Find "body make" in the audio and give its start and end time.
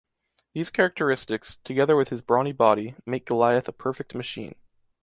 2.53-3.27